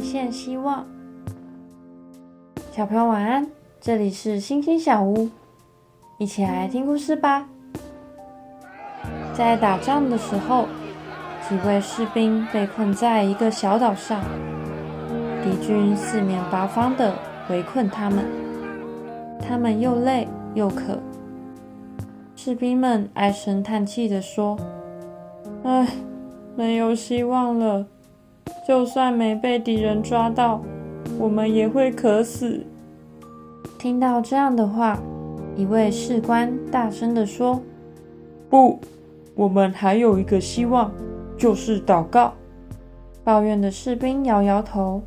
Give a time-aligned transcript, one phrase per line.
[0.00, 0.86] 线希望。
[2.72, 3.46] 小朋友晚安，
[3.80, 5.28] 这里是星星小屋，
[6.18, 7.48] 一起来听故事吧。
[9.34, 10.66] 在打仗的时候，
[11.48, 14.22] 几位士兵被困在一个小岛上，
[15.42, 17.14] 敌军四面八方的
[17.48, 18.24] 围困他们，
[19.40, 20.98] 他们又累又渴。
[22.36, 24.58] 士兵们唉声叹气地说
[25.64, 25.88] ：“唉，
[26.56, 27.86] 没有希望了。
[28.70, 30.62] 就算没被敌人抓到，
[31.18, 32.64] 我们也会渴死。”
[33.80, 34.96] 听到这样的话，
[35.56, 37.60] 一位士官大声地说
[38.48, 38.78] ：“不，
[39.34, 40.92] 我们还有一个希望，
[41.36, 42.32] 就是祷告。”
[43.24, 45.02] 抱怨的士兵摇摇头，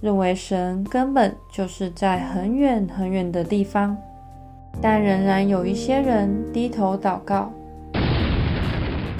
[0.00, 3.94] 认为神根本就是在很远很远的地方。
[4.80, 7.52] 但仍然有一些人低头祷告。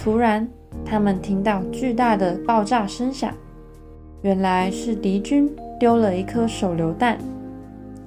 [0.03, 0.48] 突然，
[0.83, 3.31] 他们听到巨大的爆炸声响，
[4.23, 7.19] 原来是敌军丢了一颗手榴弹。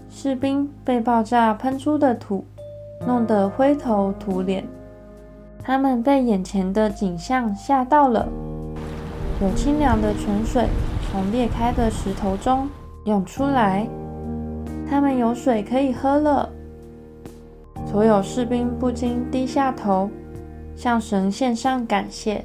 [0.09, 2.43] 士兵被爆炸喷出的土
[3.05, 4.65] 弄得灰头土脸，
[5.63, 8.27] 他们被眼前的景象吓到了。
[9.41, 10.67] 有清凉的泉水
[11.09, 12.67] 从裂开的石头中
[13.05, 13.87] 涌出来，
[14.89, 16.49] 他们有水可以喝了。
[17.85, 20.09] 所有士兵不禁低下头，
[20.75, 22.43] 向神献上感谢。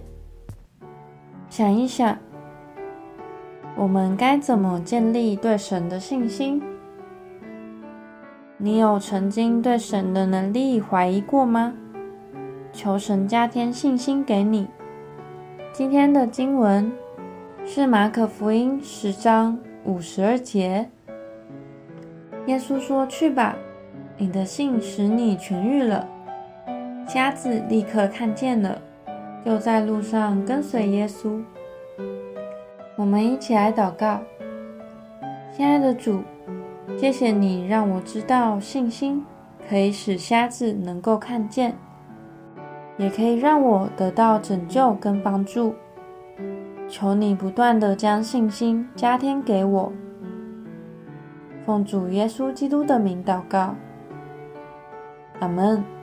[1.50, 2.16] 想一想，
[3.76, 6.62] 我们该怎么建立对神的信心？
[8.56, 11.74] 你有曾经对神的能力怀疑过吗？
[12.72, 14.68] 求神加添信心给你。
[15.72, 16.90] 今天的经文
[17.64, 20.88] 是马可福音十章五十二节。
[22.46, 23.56] 耶稣说：“去吧。”
[24.16, 26.08] 你的信使你痊愈了，
[27.08, 28.80] 瞎子立刻看见了，
[29.44, 31.42] 就在路上跟随耶稣。
[32.96, 34.20] 我们一起来祷告，
[35.52, 36.22] 亲爱的主，
[36.96, 39.24] 谢谢你让我知道信心
[39.68, 41.76] 可以使瞎子能够看见，
[42.96, 45.74] 也可以让我得到拯救跟帮助。
[46.88, 49.92] 求你不断的将信心加添给我，
[51.66, 53.74] 奉主耶稣基督的名祷告。
[55.40, 55.93] 阿门。